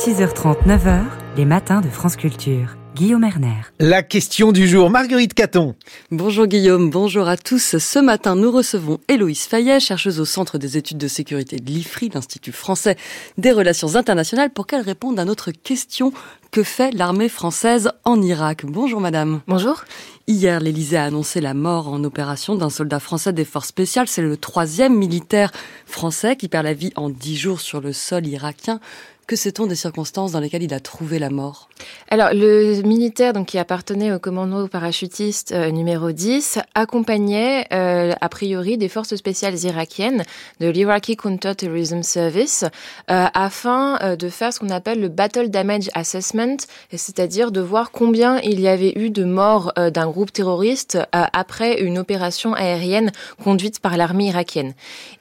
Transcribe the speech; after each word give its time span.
6h30, 0.00 0.66
9h, 0.66 1.02
les 1.36 1.44
matins 1.44 1.82
de 1.82 1.90
France 1.90 2.16
Culture. 2.16 2.74
Guillaume 2.94 3.22
Erner. 3.22 3.60
La 3.78 4.02
question 4.02 4.50
du 4.50 4.66
jour, 4.66 4.88
Marguerite 4.88 5.34
Caton. 5.34 5.74
Bonjour 6.10 6.46
Guillaume, 6.46 6.88
bonjour 6.88 7.28
à 7.28 7.36
tous. 7.36 7.76
Ce 7.76 7.98
matin, 7.98 8.34
nous 8.34 8.50
recevons 8.50 8.98
Héloïse 9.08 9.42
Fayet, 9.42 9.78
chercheuse 9.78 10.18
au 10.18 10.24
Centre 10.24 10.56
des 10.56 10.78
études 10.78 10.96
de 10.96 11.06
sécurité 11.06 11.56
de 11.56 11.70
l'IFRI, 11.70 12.10
l'Institut 12.14 12.52
français 12.52 12.96
des 13.36 13.52
relations 13.52 13.94
internationales, 13.94 14.50
pour 14.50 14.66
qu'elle 14.66 14.80
réponde 14.80 15.20
à 15.20 15.26
notre 15.26 15.50
question 15.50 16.14
que 16.50 16.62
fait 16.62 16.92
l'armée 16.92 17.28
française 17.28 17.92
en 18.04 18.20
Irak 18.20 18.64
Bonjour 18.64 19.00
madame. 19.00 19.40
Bonjour. 19.46 19.84
Hier, 20.26 20.60
l'Élysée 20.60 20.96
a 20.96 21.04
annoncé 21.04 21.40
la 21.40 21.54
mort 21.54 21.88
en 21.88 22.02
opération 22.04 22.54
d'un 22.54 22.70
soldat 22.70 23.00
français 23.00 23.32
des 23.32 23.44
forces 23.44 23.68
spéciales. 23.68 24.08
C'est 24.08 24.22
le 24.22 24.36
troisième 24.36 24.96
militaire 24.96 25.52
français 25.86 26.36
qui 26.36 26.48
perd 26.48 26.64
la 26.64 26.74
vie 26.74 26.92
en 26.96 27.08
dix 27.10 27.36
jours 27.36 27.60
sur 27.60 27.80
le 27.80 27.92
sol 27.92 28.26
irakien. 28.26 28.80
Que 29.26 29.36
sait-on 29.36 29.66
des 29.68 29.76
circonstances 29.76 30.32
dans 30.32 30.40
lesquelles 30.40 30.64
il 30.64 30.74
a 30.74 30.80
trouvé 30.80 31.20
la 31.20 31.30
mort? 31.30 31.68
Alors, 32.08 32.30
le 32.32 32.82
militaire 32.82 33.32
donc, 33.32 33.46
qui 33.46 33.58
appartenait 33.58 34.12
au 34.12 34.18
commando 34.18 34.66
parachutiste 34.66 35.52
euh, 35.52 35.70
numéro 35.70 36.10
10 36.10 36.59
accompagnait, 36.74 37.66
euh, 37.72 38.12
a 38.20 38.28
priori, 38.28 38.76
des 38.76 38.88
forces 38.88 39.14
spéciales 39.14 39.56
irakiennes 39.64 40.24
de 40.58 40.68
l'Iraqi 40.68 41.16
Counter-Terrorism 41.16 42.02
Service 42.02 42.64
euh, 43.10 43.26
afin 43.32 43.98
euh, 44.02 44.16
de 44.16 44.28
faire 44.28 44.52
ce 44.52 44.58
qu'on 44.58 44.70
appelle 44.70 45.00
le 45.00 45.08
Battle 45.08 45.48
Damage 45.48 45.88
Assessment, 45.94 46.56
c'est-à-dire 46.90 47.52
de 47.52 47.60
voir 47.60 47.92
combien 47.92 48.40
il 48.40 48.60
y 48.60 48.68
avait 48.68 48.92
eu 48.96 49.10
de 49.10 49.24
morts 49.24 49.72
euh, 49.78 49.90
d'un 49.90 50.08
groupe 50.08 50.32
terroriste 50.32 50.98
après 51.12 51.80
une 51.80 51.98
opération 51.98 52.54
aérienne 52.54 53.12
conduite 53.42 53.80
par 53.80 53.96
l'armée 53.96 54.26
irakienne. 54.26 54.74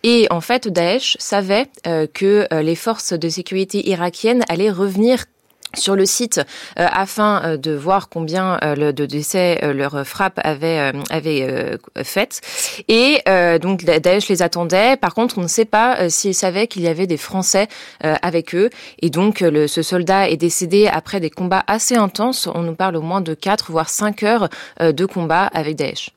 Et 0.03 0.27
en 0.29 0.41
fait, 0.41 0.67
Daesh 0.67 1.15
savait 1.19 1.67
que 2.13 2.47
les 2.61 2.75
forces 2.75 3.13
de 3.13 3.29
sécurité 3.29 3.87
irakiennes 3.89 3.99
irakienne 3.99 4.43
allait 4.47 4.71
revenir 4.71 5.25
sur 5.75 5.95
le 5.95 6.05
site 6.05 6.39
euh, 6.79 6.87
afin 6.91 7.41
euh, 7.43 7.57
de 7.57 7.71
voir 7.71 8.09
combien 8.09 8.59
euh, 8.63 8.91
de 8.91 9.05
décès 9.05 9.59
euh, 9.63 9.73
leur 9.73 10.05
frappe 10.05 10.39
avait 10.43 10.79
euh, 10.79 10.91
avait 11.09 11.77
fait. 12.03 12.41
Et 12.87 13.21
donc 13.61 13.83
Daesh 13.83 14.27
les 14.29 14.41
attendait 14.41 14.97
par 14.97 15.13
contre 15.13 15.37
on 15.37 15.41
ne 15.41 15.47
sait 15.47 15.65
pas 15.65 16.09
s'ils 16.09 16.33
savaient 16.33 16.67
qu'il 16.67 16.81
y 16.83 16.87
avait 16.87 17.07
des 17.07 17.17
Français 17.17 17.67
avec 18.01 18.55
eux. 18.55 18.69
Et 19.01 19.09
donc 19.09 19.41
le, 19.41 19.67
ce 19.67 19.81
soldat 19.81 20.29
est 20.29 20.37
décédé 20.37 20.87
après 20.87 21.19
des 21.19 21.29
combats 21.29 21.63
assez 21.67 21.95
intenses. 21.95 22.47
On 22.53 22.61
nous 22.61 22.75
parle 22.75 22.95
au 22.95 23.01
moins 23.01 23.21
de 23.21 23.33
4 23.33 23.71
voire 23.71 23.89
5 23.89 24.23
heures 24.23 24.49
de 24.79 25.05
combat 25.05 25.45
avec 25.45 25.75
Daesh 25.75 26.11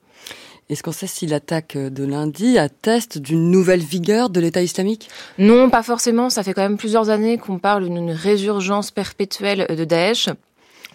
est-ce 0.68 0.82
qu'on 0.82 0.92
sait 0.92 1.06
si 1.06 1.26
l'attaque 1.26 1.76
de 1.76 2.04
lundi 2.04 2.58
atteste 2.58 3.18
d'une 3.18 3.50
nouvelle 3.50 3.80
vigueur 3.80 4.30
de 4.30 4.40
l'État 4.40 4.62
islamique? 4.62 5.10
Non, 5.38 5.68
pas 5.68 5.82
forcément. 5.82 6.30
Ça 6.30 6.42
fait 6.42 6.54
quand 6.54 6.62
même 6.62 6.78
plusieurs 6.78 7.10
années 7.10 7.36
qu'on 7.36 7.58
parle 7.58 7.84
d'une 7.84 8.10
résurgence 8.10 8.90
perpétuelle 8.90 9.66
de 9.68 9.84
Daesh. 9.84 10.28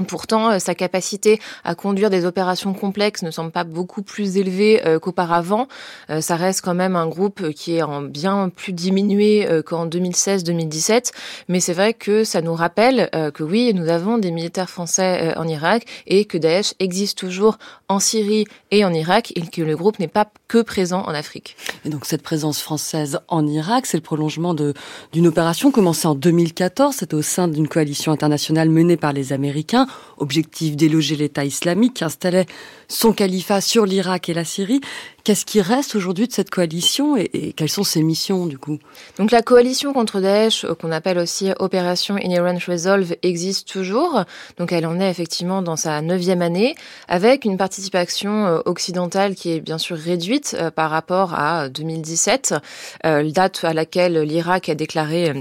Pourtant, 0.05 0.51
euh, 0.51 0.59
sa 0.59 0.75
capacité 0.75 1.39
à 1.63 1.75
conduire 1.75 2.09
des 2.09 2.25
opérations 2.25 2.73
complexes 2.73 3.23
ne 3.23 3.31
semble 3.31 3.51
pas 3.51 3.63
beaucoup 3.63 4.03
plus 4.03 4.37
élevée 4.37 4.85
euh, 4.85 4.99
qu'auparavant. 4.99 5.67
Euh, 6.09 6.21
ça 6.21 6.35
reste 6.35 6.61
quand 6.61 6.75
même 6.75 6.95
un 6.95 7.07
groupe 7.07 7.51
qui 7.51 7.75
est 7.75 7.81
en 7.81 8.01
bien 8.01 8.49
plus 8.49 8.73
diminué 8.73 9.47
qu'en 9.65 9.87
2016-2017. 9.87 11.11
Mais 11.47 11.59
c'est 11.59 11.73
vrai 11.73 11.93
que 11.93 12.23
ça 12.23 12.41
nous 12.41 12.53
rappelle 12.53 13.09
que 13.33 13.43
oui, 13.43 13.73
nous 13.73 13.89
avons 13.89 14.17
des 14.17 14.31
militaires 14.31 14.69
français 14.69 15.33
en 15.37 15.47
Irak 15.47 15.85
et 16.05 16.25
que 16.25 16.37
Daesh 16.37 16.73
existe 16.79 17.17
toujours 17.17 17.57
en 17.89 17.99
Syrie 17.99 18.45
et 18.71 18.83
en 18.85 18.93
Irak 18.93 19.33
et 19.35 19.41
que 19.41 19.61
le 19.61 19.75
groupe 19.75 19.99
n'est 19.99 20.07
pas 20.07 20.27
que 20.47 20.61
présent 20.61 21.03
en 21.05 21.13
Afrique. 21.13 21.55
Et 21.85 21.89
donc 21.89 22.05
cette 22.05 22.21
présence 22.21 22.61
française 22.61 23.19
en 23.27 23.45
Irak, 23.47 23.85
c'est 23.85 23.97
le 23.97 24.03
prolongement 24.03 24.53
d'une 24.53 25.27
opération 25.27 25.71
commencée 25.71 26.07
en 26.07 26.15
2014. 26.15 26.95
C'était 26.95 27.15
au 27.15 27.21
sein 27.21 27.47
d'une 27.47 27.67
coalition 27.67 28.11
internationale 28.11 28.69
menée 28.69 28.97
par 28.97 29.13
les 29.13 29.33
Américains 29.33 29.86
objectif 30.17 30.75
d'éloger 30.75 31.15
l'État 31.15 31.45
islamique 31.45 31.95
qui 31.95 32.03
installait 32.03 32.45
son 32.87 33.13
califat 33.13 33.61
sur 33.61 33.85
l'Irak 33.85 34.29
et 34.29 34.33
la 34.33 34.45
Syrie. 34.45 34.81
Qu'est-ce 35.23 35.45
qui 35.45 35.59
reste 35.59 35.95
aujourd'hui 35.95 36.27
de 36.27 36.31
cette 36.31 36.49
coalition 36.49 37.17
et, 37.17 37.29
et, 37.33 37.53
quelles 37.53 37.69
sont 37.69 37.83
ses 37.83 38.01
missions 38.01 38.45
du 38.45 38.57
coup? 38.57 38.79
Donc 39.17 39.31
la 39.31 39.41
coalition 39.41 39.91
contre 39.91 40.21
Daesh, 40.21 40.63
euh, 40.63 40.73
qu'on 40.73 40.91
appelle 40.91 41.17
aussi 41.17 41.49
Opération 41.59 42.15
Inherent 42.15 42.59
Resolve, 42.65 43.15
existe 43.23 43.67
toujours. 43.67 44.23
Donc 44.57 44.71
elle 44.71 44.85
en 44.85 44.99
est 45.01 45.09
effectivement 45.09 45.61
dans 45.61 45.75
sa 45.75 46.01
neuvième 46.01 46.41
année, 46.41 46.75
avec 47.09 47.43
une 47.43 47.57
participation 47.57 48.45
euh, 48.45 48.59
occidentale 48.65 49.35
qui 49.35 49.51
est 49.51 49.59
bien 49.59 49.77
sûr 49.77 49.97
réduite 49.97 50.55
euh, 50.57 50.71
par 50.71 50.89
rapport 50.89 51.33
à 51.33 51.67
2017, 51.69 52.55
date 53.03 53.63
à 53.63 53.73
laquelle 53.73 54.21
l'Irak 54.21 54.69
a 54.69 54.75
déclaré 54.75 55.33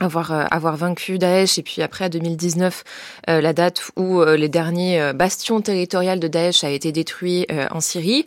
avoir 0.00 0.32
euh, 0.32 0.44
avoir 0.50 0.76
vaincu 0.76 1.18
Daesh. 1.18 1.58
Et 1.58 1.62
puis 1.62 1.82
après 1.82 2.10
2019 2.10 2.84
euh, 3.28 3.40
la 3.40 3.52
date 3.52 3.82
où 3.96 4.20
euh, 4.20 4.36
les 4.36 4.48
derniers 4.48 5.00
euh, 5.00 5.12
bastions 5.12 5.60
territoriaux 5.60 6.16
de 6.16 6.28
Daesh 6.28 6.64
a 6.64 6.70
été 6.70 6.92
détruit 6.92 7.46
euh, 7.50 7.66
en 7.70 7.80
Syrie. 7.80 8.24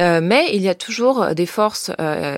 Euh, 0.00 0.20
mais 0.22 0.48
il 0.52 0.62
y 0.62 0.68
a 0.68 0.74
toujours 0.74 1.34
des 1.34 1.46
forces 1.46 1.90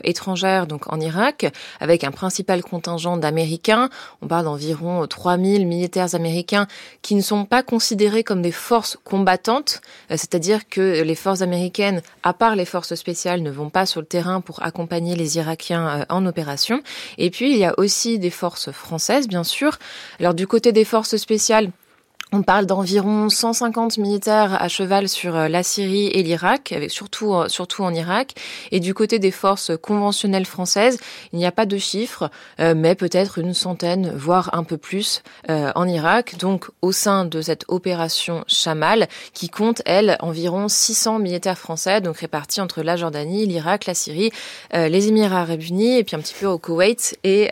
étrangères 0.05 0.67
donc 0.67 0.93
en 0.93 1.01
Irak 1.01 1.47
avec 1.81 2.05
un 2.05 2.11
principal 2.11 2.63
contingent 2.63 3.17
d'américains. 3.17 3.89
On 4.21 4.27
parle 4.27 4.45
d'environ 4.45 5.07
3000 5.07 5.67
militaires 5.67 6.15
américains 6.15 6.67
qui 7.03 7.15
ne 7.15 7.21
sont 7.21 7.45
pas 7.45 7.63
considérés 7.63 8.25
comme 8.25 8.43
des 8.43 8.53
forces 8.53 8.99
combattantes. 9.05 9.81
C'est-à-dire 10.09 10.69
que 10.69 11.03
les 11.03 11.15
forces 11.15 11.43
américaines 11.43 12.03
à 12.23 12.33
part 12.33 12.57
les 12.57 12.65
forces 12.65 12.95
spéciales 12.95 13.43
ne 13.43 13.51
vont 13.51 13.71
pas 13.71 13.87
sur 13.87 14.01
le 14.01 14.07
terrain 14.07 14.41
pour 14.41 14.63
accompagner 14.63 15.15
les 15.15 15.39
Irakiens 15.39 16.07
en 16.09 16.27
opération. 16.27 16.83
Et 17.19 17.31
puis 17.31 17.53
il 17.53 17.59
y 17.59 17.65
a 17.65 17.75
aussi 17.79 18.19
des 18.19 18.31
forces 18.31 18.72
française, 18.73 19.29
bien 19.29 19.45
sûr. 19.45 19.79
Alors 20.19 20.35
du 20.35 20.47
côté 20.47 20.73
des 20.73 20.85
forces 20.85 21.17
spéciales, 21.17 21.71
on 22.33 22.43
parle 22.43 22.65
d'environ 22.65 23.29
150 23.29 23.99
militaires 23.99 24.61
à 24.61 24.69
cheval 24.69 25.09
sur 25.09 25.37
euh, 25.37 25.49
la 25.49 25.63
Syrie 25.63 26.07
et 26.07 26.23
l'Irak, 26.23 26.75
surtout 26.89 27.35
euh, 27.35 27.49
surtout 27.49 27.83
en 27.83 27.93
Irak. 27.93 28.33
Et 28.71 28.81
du 28.81 28.95
côté 28.95 29.19
des 29.19 29.31
forces 29.31 29.71
conventionnelles 29.83 30.47
françaises, 30.47 30.99
il 31.35 31.39
n'y 31.39 31.45
a 31.45 31.53
pas 31.53 31.67
de 31.67 31.77
chiffres, 31.77 32.31
euh, 32.59 32.75
mais 32.75 32.95
peut-être 32.95 33.39
une 33.39 33.53
centaine, 33.53 34.13
voire 34.17 34.51
un 34.55 34.65
peu 34.65 34.79
plus 34.79 35.23
en 35.49 35.87
Irak. 35.87 36.37
Donc 36.39 36.71
au 36.81 36.93
sein 36.93 37.25
de 37.25 37.43
cette 37.43 37.65
opération 37.69 38.45
Chamal, 38.47 39.09
qui 39.35 39.49
compte 39.49 39.83
elle 39.85 40.17
environ 40.21 40.69
600 40.69 41.19
militaires 41.19 41.59
français, 41.59 42.01
donc 42.01 42.19
répartis 42.19 42.61
entre 42.61 42.83
la 42.83 42.97
Jordanie, 42.97 43.45
l'Irak, 43.47 43.87
la 43.87 43.95
Syrie, 43.95 44.31
les 44.73 45.09
Émirats 45.09 45.43
Arabes 45.43 45.63
Unis 45.63 45.99
et 45.99 46.05
puis 46.05 46.17
un 46.17 46.21
petit 46.21 46.35
peu 46.39 46.47
au 46.47 46.59
Koweït 46.59 47.19
et 47.25 47.51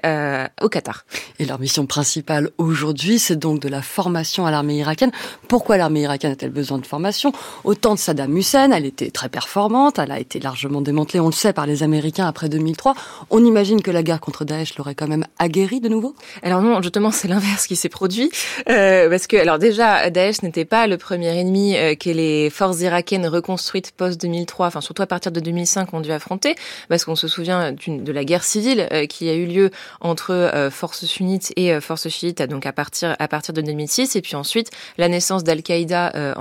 au 0.62 0.68
Qatar. 0.68 1.04
Et 1.38 1.44
leur 1.44 1.58
mission 1.58 1.86
principale 1.86 2.50
aujourd'hui, 2.58 3.18
c'est 3.18 3.36
donc 3.36 3.60
de 3.60 3.68
la 3.68 3.82
formation 3.82 4.47
à 4.47 4.50
l'armée 4.50 4.69
l'armée 4.70 4.76
irakienne. 4.78 5.10
Pourquoi 5.48 5.76
l'armée 5.76 6.03
irakienne 6.03 6.32
a-t-elle 6.32 6.50
besoin 6.50 6.78
de 6.78 6.86
formation? 6.86 7.32
Autant 7.64 7.94
de 7.94 7.98
Saddam 7.98 8.36
Hussein, 8.36 8.70
elle 8.70 8.86
était 8.86 9.10
très 9.10 9.28
performante, 9.28 9.98
elle 9.98 10.12
a 10.12 10.20
été 10.20 10.38
largement 10.38 10.81
démantelée, 10.81 11.20
on 11.20 11.26
le 11.26 11.32
sait, 11.32 11.53
par 11.53 11.66
les 11.66 11.82
Américains 11.82 12.26
après 12.26 12.48
2003. 12.48 12.94
On 13.30 13.44
imagine 13.44 13.82
que 13.82 13.91
la 13.91 14.03
guerre 14.03 14.20
contre 14.20 14.44
Daesh 14.44 14.76
l'aurait 14.76 14.94
quand 14.94 15.09
même 15.09 15.25
aguerri 15.38 15.80
de 15.80 15.88
nouveau? 15.88 16.14
Alors 16.42 16.62
non, 16.62 16.80
justement, 16.82 17.10
c'est 17.10 17.28
l'inverse 17.28 17.66
qui 17.66 17.76
s'est 17.76 17.88
produit. 17.88 18.30
Euh, 18.69 19.09
parce 19.10 19.26
que, 19.26 19.36
alors 19.36 19.59
déjà, 19.59 20.10
Daesh 20.10 20.42
n'était 20.42 20.64
pas 20.64 20.86
le 20.86 20.97
premier 20.97 21.38
ennemi 21.38 21.76
euh, 21.76 21.94
que 21.94 22.10
les 22.10 22.50
forces 22.50 22.80
irakiennes 22.80 23.26
reconstruites 23.26 23.92
post-2003, 23.92 24.66
enfin 24.66 24.80
surtout 24.80 25.03
à 25.03 25.06
partir 25.06 25.32
de 25.32 25.41
2005, 25.41 25.92
ont 25.94 26.00
dû 26.00 26.12
affronter, 26.12 26.54
parce 26.88 27.04
qu'on 27.04 27.16
se 27.16 27.28
souvient 27.28 27.72
de 27.72 28.12
la 28.12 28.25
guerre 28.25 28.44
civile 28.44 28.88
euh, 28.92 29.06
qui 29.06 29.28
a 29.28 29.34
eu 29.34 29.47
lieu 29.47 29.70
entre 30.00 30.32
euh, 30.32 30.70
forces 30.70 31.04
sunnites 31.04 31.53
et 31.56 31.80
forces 31.80 32.09
chiites, 32.09 32.42
donc 32.42 32.66
à 32.66 32.72
partir, 32.72 33.16
à 33.19 33.28
partir 33.28 33.54
de 33.54 33.60
2006, 33.60 34.16
et 34.16 34.22
puis 34.22 34.36
ensuite 34.36 34.59
la 34.98 35.09
naissance 35.09 35.44
d'Al-Qaïda 35.44 36.12
euh, 36.15 36.34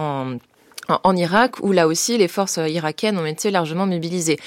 en 1.04 1.16
Irak, 1.16 1.56
où 1.62 1.72
là 1.72 1.88
aussi 1.88 2.18
les 2.18 2.28
forces 2.28 2.58
irakiennes 2.58 3.18
ont 3.18 3.26
été 3.26 3.52
largement 3.52 3.86
mobilisées. 3.86 4.40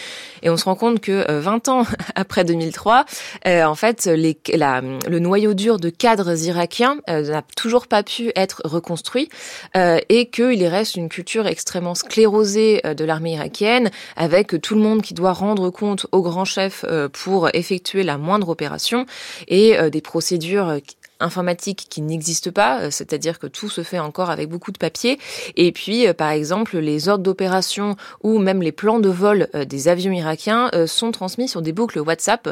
Et 0.43 0.51
on 0.51 0.57
se 0.57 0.65
rend 0.65 0.75
compte 0.75 1.01
que 1.01 1.31
20 1.31 1.69
euh, 1.69 1.73
ans 1.73 1.87
après 2.15 2.45
2003, 2.45 3.05
euh, 3.47 3.65
en 3.65 3.75
fait, 3.75 4.07
le 4.07 5.19
noyau 5.19 5.55
dur 5.55 5.79
de 5.79 5.91
cadres 5.91 6.45
irakiens 6.45 6.99
euh, 7.09 7.31
n'a 7.31 7.43
toujours 7.57 7.87
pas 7.87 8.03
pu 8.03 8.33
être 8.37 8.63
reconstruit 8.65 9.29
euh, 9.77 9.99
et 10.09 10.31
qu'il 10.31 10.65
reste 10.67 10.97
une 10.97 11.09
culture 11.09 11.47
extrêmement 11.47 11.95
sclérosée 11.95 12.81
euh, 12.85 12.95
de 12.95 13.05
l'armée 13.05 13.35
irakienne, 13.35 13.91
avec 14.17 14.61
tout 14.61 14.75
le 14.75 14.81
monde 14.81 15.03
qui 15.03 15.15
doit 15.15 15.33
rendre 15.33 15.71
compte 15.71 16.07
au 16.13 16.23
grand 16.23 16.45
chef 16.45 16.85
euh, 16.89 17.09
pour 17.09 17.49
effectuer 17.55 18.03
la 18.03 18.19
moindre 18.19 18.49
opération 18.49 19.07
et 19.49 19.79
euh, 19.79 19.91
des 19.91 20.01
procédures 20.01 20.81
informatique 21.23 21.87
qui 21.89 22.03
n'existe 22.03 22.51
pas, 22.51 22.83
euh, 22.83 22.91
c'est-à-dire 22.91 23.39
que 23.39 23.47
tout 23.47 23.69
se 23.69 23.83
fait 23.83 23.99
encore 23.99 24.31
avec 24.31 24.49
beaucoup 24.49 24.73
de 24.73 24.79
papier. 24.79 25.19
Et 25.57 25.73
puis, 25.73 26.07
euh, 26.07 26.15
par 26.15 26.31
exemple, 26.31 26.79
les 26.79 27.09
ordres 27.09 27.25
d'opération 27.25 27.97
ou 28.23 28.39
même 28.39 28.63
les 28.63 28.73
plans 28.73 28.99
de 28.99 29.09
vol 29.09 29.49
euh, 29.55 29.65
des 29.65 29.89
avions 29.89 30.13
irakiens 30.13 30.71
sont 30.87 31.13
transmis 31.13 31.49
sur 31.49 31.63
des 31.63 31.73
boucles 31.73 32.01
WhatsApp 32.01 32.51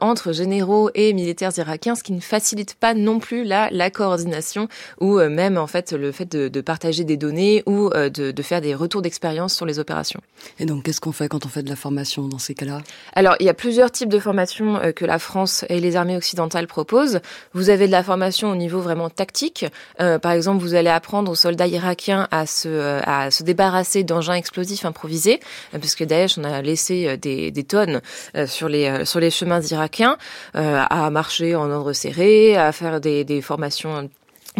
entre 0.00 0.32
généraux 0.32 0.90
et 0.94 1.12
militaires 1.12 1.52
irakiens, 1.56 1.94
ce 1.94 2.02
qui 2.02 2.12
ne 2.12 2.20
facilite 2.20 2.74
pas 2.74 2.94
non 2.94 3.18
plus 3.18 3.44
la, 3.44 3.68
la 3.70 3.90
coordination 3.90 4.68
ou 5.00 5.18
même 5.18 5.58
en 5.58 5.66
fait 5.66 5.92
le 5.92 6.12
fait 6.12 6.30
de, 6.30 6.48
de 6.48 6.60
partager 6.60 7.04
des 7.04 7.16
données 7.16 7.62
ou 7.66 7.90
de, 7.90 8.30
de 8.30 8.42
faire 8.42 8.60
des 8.60 8.74
retours 8.74 9.02
d'expérience 9.02 9.54
sur 9.54 9.66
les 9.66 9.78
opérations. 9.78 10.20
Et 10.58 10.66
donc, 10.66 10.84
qu'est-ce 10.84 11.00
qu'on 11.00 11.12
fait 11.12 11.28
quand 11.28 11.44
on 11.44 11.48
fait 11.48 11.62
de 11.62 11.70
la 11.70 11.76
formation 11.76 12.28
dans 12.28 12.38
ces 12.38 12.54
cas-là? 12.54 12.80
Alors, 13.14 13.36
il 13.40 13.46
y 13.46 13.50
a 13.50 13.54
plusieurs 13.54 13.90
types 13.90 14.08
de 14.08 14.18
formations 14.18 14.80
que 14.94 15.04
la 15.04 15.18
France 15.18 15.64
et 15.68 15.80
les 15.80 15.96
armées 15.96 16.16
occidentales 16.16 16.66
proposent. 16.66 17.20
Vous 17.52 17.70
avez 17.70 17.86
de 17.86 17.92
la 17.92 18.02
formation 18.06 18.50
au 18.50 18.56
niveau 18.56 18.80
vraiment 18.80 19.10
tactique. 19.10 19.66
par 19.98 20.32
exemple, 20.32 20.62
vous 20.62 20.74
allez 20.74 20.88
apprendre 20.88 21.30
aux 21.30 21.34
soldats 21.34 21.66
irakiens 21.66 22.28
à 22.30 22.46
se, 22.46 23.00
à 23.04 23.30
se 23.30 23.42
débarrasser 23.42 24.04
d'engins 24.04 24.34
explosifs 24.34 24.84
improvisés, 24.84 25.40
parce 25.72 25.94
que 25.94 26.04
Daesh 26.04 26.38
on 26.38 26.44
a 26.44 26.62
laissé 26.62 27.16
des, 27.18 27.50
des 27.50 27.64
tonnes 27.64 28.00
sur 28.46 28.68
les 28.68 29.04
sur 29.04 29.20
les 29.20 29.30
chemins 29.30 29.60
irakiens, 29.60 30.16
à 30.54 31.10
marcher 31.10 31.54
en 31.54 31.70
ordre 31.70 31.92
serré, 31.92 32.56
à 32.56 32.72
faire 32.72 33.00
des, 33.00 33.24
des 33.24 33.42
formations 33.42 34.08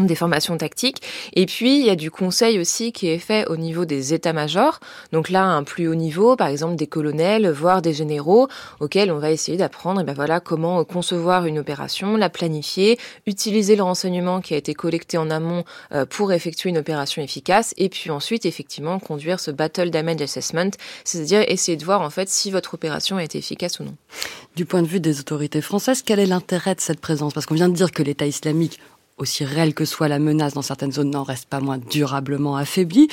des 0.05 0.15
formations 0.15 0.57
tactiques. 0.57 1.03
Et 1.35 1.47
puis, 1.47 1.81
il 1.81 1.87
y 1.87 1.91
a 1.91 1.97
du 1.97 2.11
conseil 2.11 2.59
aussi 2.59 2.93
qui 2.93 3.09
est 3.09 3.19
fait 3.19 3.47
au 3.49 3.57
niveau 3.57 3.85
des 3.85 4.13
états-majors. 4.13 4.81
Donc 5.13 5.31
là, 5.31 5.45
un 5.45 5.63
plus 5.63 5.89
haut 5.89 5.95
niveau, 5.95 6.37
par 6.37 6.49
exemple 6.49 6.77
des 6.77 6.87
colonels, 6.87 7.51
voire 7.51 7.81
des 7.81 7.95
généraux, 7.95 8.49
auxquels 8.81 9.11
on 9.11 9.19
va 9.19 9.31
essayer 9.31 9.57
d'apprendre, 9.57 10.01
et 10.01 10.03
eh 10.03 10.07
ben 10.07 10.13
voilà, 10.13 10.41
comment 10.41 10.85
concevoir 10.85 11.47
une 11.47 11.59
opération, 11.59 12.17
la 12.17 12.29
planifier, 12.29 12.99
utiliser 13.27 13.77
le 13.77 13.83
renseignement 13.83 14.41
qui 14.41 14.55
a 14.55 14.57
été 14.57 14.75
collecté 14.75 15.17
en 15.17 15.31
amont 15.31 15.65
euh, 15.93 16.05
pour 16.05 16.33
effectuer 16.33 16.71
une 16.71 16.79
opération 16.79 17.23
efficace, 17.23 17.73
et 17.77 17.89
puis 17.89 18.11
ensuite, 18.11 18.45
effectivement, 18.45 18.99
conduire 18.99 19.41
ce 19.41 19.51
battle 19.51 19.91
damage 19.91 20.21
assessment, 20.21 20.71
c'est-à-dire 21.05 21.43
essayer 21.49 21.77
de 21.77 21.85
voir, 21.85 22.03
en 22.03 22.11
fait, 22.11 22.29
si 22.29 22.51
votre 22.51 22.75
opération 22.75 23.17
a 23.17 23.25
été 23.25 23.39
efficace 23.39 23.81
ou 23.81 23.85
non. 23.85 23.95
Du 24.57 24.65
point 24.65 24.83
de 24.83 24.87
vue 24.87 25.01
des 25.01 25.21
autorités 25.21 25.61
françaises, 25.61 26.03
quel 26.03 26.19
est 26.19 26.27
l'intérêt 26.27 26.75
de 26.75 26.81
cette 26.81 27.01
présence? 27.01 27.33
Parce 27.33 27.47
qu'on 27.47 27.55
vient 27.55 27.69
de 27.69 27.75
dire 27.75 27.93
que 27.93 28.03
l'État 28.03 28.27
islamique 28.27 28.79
aussi 29.19 29.45
réelle 29.45 29.75
que 29.75 29.85
soit 29.85 30.09
la 30.09 30.19
menace 30.19 30.55
dans 30.55 30.63
certaines 30.63 30.93
zones, 30.93 31.11
n'en 31.11 31.23
reste 31.23 31.47
pas 31.49 31.61
moins 31.61 31.79
durablement 31.79 32.57
affaibli. 32.57 33.09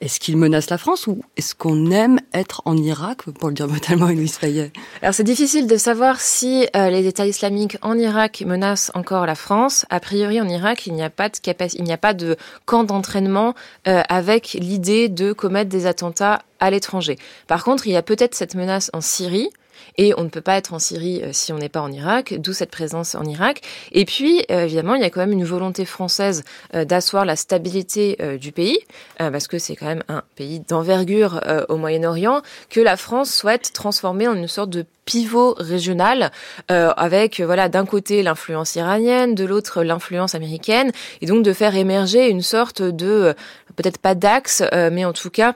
Est-ce 0.00 0.20
qu'il 0.20 0.36
menace 0.36 0.70
la 0.70 0.78
France 0.78 1.06
ou 1.06 1.22
est-ce 1.36 1.54
qu'on 1.54 1.90
aime 1.90 2.20
être 2.32 2.62
en 2.64 2.76
Irak, 2.76 3.22
pour 3.38 3.48
le 3.48 3.54
dire 3.54 3.66
brutalement, 3.66 4.06
Louise 4.08 4.36
Fayet? 4.36 4.72
Alors 5.02 5.14
c'est 5.14 5.24
difficile 5.24 5.66
de 5.66 5.76
savoir 5.76 6.20
si 6.20 6.68
euh, 6.76 6.90
les 6.90 7.06
États 7.06 7.26
islamiques 7.26 7.76
en 7.82 7.98
Irak 7.98 8.44
menacent 8.46 8.92
encore 8.94 9.26
la 9.26 9.34
France. 9.34 9.84
A 9.90 10.00
priori, 10.00 10.40
en 10.40 10.48
Irak, 10.48 10.86
il 10.86 10.94
n'y 10.94 11.02
a 11.02 11.10
pas 11.10 11.28
de 11.28 11.34
il 11.74 11.84
n'y 11.84 11.92
a 11.92 11.98
pas 11.98 12.14
de 12.14 12.36
camp 12.64 12.84
d'entraînement 12.84 13.54
euh, 13.86 14.02
avec 14.08 14.52
l'idée 14.52 15.08
de 15.08 15.32
commettre 15.32 15.70
des 15.70 15.86
attentats 15.86 16.42
à 16.60 16.70
l'étranger. 16.70 17.18
Par 17.46 17.64
contre, 17.64 17.86
il 17.86 17.92
y 17.92 17.96
a 17.96 18.02
peut-être 18.02 18.34
cette 18.34 18.54
menace 18.54 18.90
en 18.92 19.00
Syrie. 19.00 19.50
Et 19.96 20.14
on 20.16 20.24
ne 20.24 20.28
peut 20.28 20.40
pas 20.40 20.56
être 20.56 20.74
en 20.74 20.78
Syrie 20.78 21.22
euh, 21.22 21.30
si 21.32 21.52
on 21.52 21.58
n'est 21.58 21.68
pas 21.68 21.80
en 21.80 21.92
Irak, 21.92 22.34
d'où 22.38 22.52
cette 22.52 22.70
présence 22.70 23.14
en 23.14 23.24
Irak. 23.24 23.60
Et 23.92 24.04
puis, 24.04 24.44
euh, 24.50 24.64
évidemment, 24.64 24.94
il 24.94 25.02
y 25.02 25.04
a 25.04 25.10
quand 25.10 25.20
même 25.20 25.32
une 25.32 25.44
volonté 25.44 25.84
française 25.84 26.44
euh, 26.74 26.84
d'asseoir 26.84 27.24
la 27.24 27.36
stabilité 27.36 28.18
du 28.40 28.52
pays, 28.52 28.78
parce 29.18 29.48
que 29.48 29.58
c'est 29.58 29.76
quand 29.76 29.86
même 29.86 30.02
un 30.08 30.22
pays 30.36 30.60
d'envergure 30.60 31.40
au 31.68 31.76
Moyen-Orient, 31.76 32.42
que 32.70 32.80
la 32.80 32.96
France 32.96 33.32
souhaite 33.32 33.72
transformer 33.72 34.28
en 34.28 34.34
une 34.34 34.48
sorte 34.48 34.70
de 34.70 34.84
pivot 35.04 35.54
régional 35.58 36.30
avec 36.68 37.40
voilà 37.40 37.68
d'un 37.68 37.86
côté 37.86 38.22
l'influence 38.22 38.76
iranienne, 38.76 39.34
de 39.34 39.44
l'autre 39.44 39.82
l'influence 39.82 40.34
américaine 40.34 40.92
et 41.20 41.26
donc 41.26 41.44
de 41.44 41.52
faire 41.52 41.74
émerger 41.74 42.28
une 42.28 42.42
sorte 42.42 42.82
de 42.82 43.34
peut-être 43.76 43.98
pas 43.98 44.14
d'axe 44.14 44.62
mais 44.72 45.04
en 45.04 45.12
tout 45.12 45.30
cas 45.30 45.54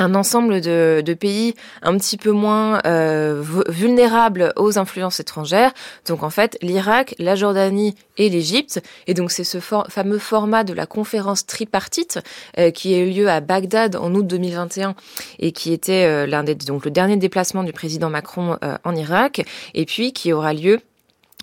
un 0.00 0.14
ensemble 0.14 0.60
de, 0.60 1.02
de, 1.04 1.14
pays 1.14 1.54
un 1.82 1.96
petit 1.96 2.16
peu 2.16 2.32
moins 2.32 2.80
euh, 2.86 3.42
vulnérables 3.68 4.52
aux 4.56 4.78
influences 4.78 5.20
étrangères. 5.20 5.72
Donc 6.06 6.22
en 6.22 6.30
fait, 6.30 6.58
l'Irak, 6.62 7.14
la 7.18 7.36
Jordanie 7.36 7.94
et 8.16 8.28
l'Égypte. 8.28 8.82
Et 9.06 9.14
donc 9.14 9.30
c'est 9.30 9.44
ce 9.44 9.58
fameux 9.60 10.18
format 10.18 10.64
de 10.64 10.72
la 10.72 10.86
conférence 10.86 11.46
tripartite 11.46 12.18
euh, 12.58 12.70
qui 12.70 12.94
a 12.94 12.98
eu 12.98 13.10
lieu 13.10 13.28
à 13.28 13.40
Bagdad 13.40 13.96
en 13.96 14.14
août 14.14 14.26
2021 14.26 14.94
et 15.38 15.52
qui 15.52 15.72
était 15.72 16.06
euh, 16.06 16.26
l'un 16.26 16.42
des 16.42 16.54
donc 16.54 16.84
le 16.84 16.90
dernier 16.90 17.16
déplacement 17.16 17.62
du 17.62 17.72
président 17.72 18.10
Macron 18.10 18.56
euh, 18.64 18.76
en 18.84 18.96
Irak 18.96 19.42
et 19.74 19.84
puis 19.84 20.12
qui 20.12 20.32
aura 20.32 20.52
lieu 20.54 20.80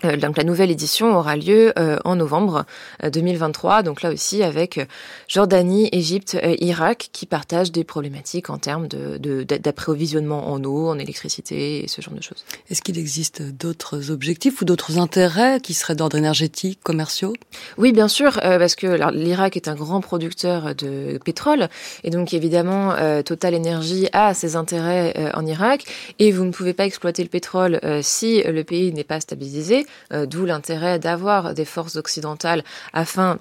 donc 0.03 0.37
la 0.37 0.43
nouvelle 0.43 0.69
édition 0.69 1.17
aura 1.17 1.35
lieu 1.35 1.73
euh, 1.79 1.97
en 2.05 2.15
novembre 2.15 2.65
2023, 3.03 3.79
euh, 3.79 3.83
donc 3.83 4.01
là 4.01 4.11
aussi 4.11 4.43
avec 4.43 4.79
Jordanie, 5.27 5.89
Égypte, 5.91 6.37
Irak 6.59 7.09
qui 7.11 7.25
partagent 7.25 7.71
des 7.71 7.83
problématiques 7.83 8.49
en 8.49 8.57
termes 8.57 8.87
d'approvisionnement 8.87 10.41
de, 10.41 10.45
en 10.45 10.63
eau, 10.63 10.89
en 10.89 10.99
électricité 10.99 11.83
et 11.83 11.87
ce 11.87 12.01
genre 12.01 12.13
de 12.13 12.21
choses. 12.21 12.45
Est-ce 12.69 12.81
qu'il 12.81 12.99
existe 12.99 13.41
d'autres 13.41 14.11
objectifs 14.11 14.61
ou 14.61 14.65
d'autres 14.65 14.99
intérêts 14.99 15.59
qui 15.59 15.73
seraient 15.73 15.95
d'ordre 15.95 16.17
énergétique, 16.17 16.79
commerciaux? 16.83 17.33
Oui, 17.77 17.91
bien 17.91 18.07
sûr, 18.07 18.39
parce 18.41 18.75
que 18.75 19.11
l'Irak 19.11 19.55
est 19.55 19.67
un 19.67 19.75
grand 19.75 20.01
producteur 20.01 20.75
de 20.75 21.19
pétrole 21.23 21.69
et 22.03 22.09
donc 22.09 22.33
évidemment 22.33 22.95
Total 23.23 23.55
Energy 23.55 24.07
a 24.13 24.33
ses 24.33 24.55
intérêts 24.55 25.31
en 25.33 25.45
Irak 25.45 25.83
et 26.19 26.31
vous 26.31 26.45
ne 26.45 26.51
pouvez 26.51 26.73
pas 26.73 26.85
exploiter 26.85 27.23
le 27.23 27.29
pétrole 27.29 27.79
si 28.01 28.43
le 28.43 28.63
pays 28.63 28.93
n'est 28.93 29.03
pas 29.03 29.19
stabilisé. 29.19 29.86
Euh, 30.13 30.25
d'où 30.25 30.45
l'intérêt 30.45 30.99
d'avoir 30.99 31.53
des 31.53 31.65
forces 31.65 31.95
occidentales 31.95 32.63
afin 32.93 33.39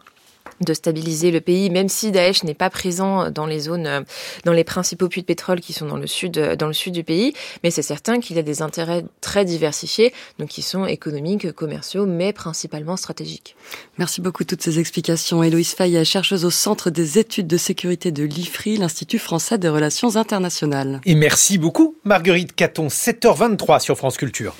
de 0.60 0.74
stabiliser 0.74 1.30
le 1.30 1.40
pays, 1.40 1.70
même 1.70 1.88
si 1.88 2.10
Daesh 2.10 2.44
n'est 2.44 2.54
pas 2.54 2.70
présent 2.70 3.30
dans 3.30 3.46
les 3.46 3.60
zones, 3.60 3.86
euh, 3.86 4.00
dans 4.44 4.52
les 4.52 4.64
principaux 4.64 5.08
puits 5.08 5.20
de 5.20 5.26
pétrole 5.26 5.60
qui 5.60 5.72
sont 5.72 5.86
dans 5.86 5.96
le 5.96 6.06
sud, 6.06 6.38
euh, 6.38 6.56
dans 6.56 6.66
le 6.66 6.72
sud 6.72 6.94
du 6.94 7.04
pays. 7.04 7.34
Mais 7.62 7.70
c'est 7.70 7.82
certain 7.82 8.20
qu'il 8.20 8.36
y 8.36 8.38
a 8.38 8.42
des 8.42 8.62
intérêts 8.62 9.04
très 9.20 9.44
diversifiés, 9.44 10.12
donc 10.38 10.48
qui 10.48 10.62
sont 10.62 10.86
économiques, 10.86 11.52
commerciaux, 11.52 12.06
mais 12.06 12.32
principalement 12.32 12.96
stratégiques. 12.96 13.56
Merci 13.98 14.20
beaucoup 14.20 14.44
de 14.44 14.48
toutes 14.48 14.62
ces 14.62 14.78
explications. 14.78 15.42
Héloïse 15.42 15.74
Fayet, 15.74 16.04
chercheuse 16.04 16.44
au 16.44 16.50
Centre 16.50 16.90
des 16.90 17.18
études 17.18 17.46
de 17.46 17.56
sécurité 17.56 18.10
de 18.10 18.24
l'IFRI, 18.24 18.78
l'Institut 18.78 19.18
français 19.18 19.58
des 19.58 19.68
relations 19.68 20.16
internationales. 20.16 21.00
Et 21.04 21.14
merci 21.14 21.58
beaucoup, 21.58 21.96
Marguerite 22.04 22.54
Caton, 22.54 22.88
7h23 22.88 23.80
sur 23.80 23.96
France 23.96 24.16
Culture. 24.16 24.54